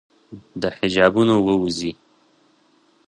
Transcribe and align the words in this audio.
د 0.61 0.63
حجابونو 0.77 1.35
ووزي 1.45 1.91